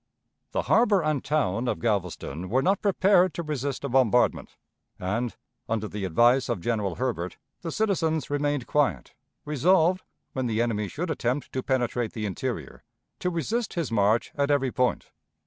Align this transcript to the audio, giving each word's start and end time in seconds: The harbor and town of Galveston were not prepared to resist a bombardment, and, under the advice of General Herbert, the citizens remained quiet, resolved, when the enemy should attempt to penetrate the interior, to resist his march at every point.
The 0.53 0.63
harbor 0.63 1.03
and 1.03 1.23
town 1.23 1.67
of 1.67 1.77
Galveston 1.79 2.49
were 2.49 2.63
not 2.63 2.81
prepared 2.81 3.35
to 3.35 3.43
resist 3.43 3.83
a 3.83 3.89
bombardment, 3.89 4.57
and, 4.97 5.35
under 5.69 5.87
the 5.87 6.05
advice 6.05 6.49
of 6.49 6.59
General 6.59 6.95
Herbert, 6.95 7.37
the 7.61 7.71
citizens 7.71 8.27
remained 8.27 8.65
quiet, 8.65 9.13
resolved, 9.45 10.01
when 10.33 10.47
the 10.47 10.59
enemy 10.59 10.87
should 10.87 11.11
attempt 11.11 11.51
to 11.53 11.61
penetrate 11.61 12.13
the 12.13 12.25
interior, 12.25 12.83
to 13.19 13.29
resist 13.29 13.75
his 13.75 13.91
march 13.91 14.31
at 14.35 14.49
every 14.49 14.71
point. 14.71 15.11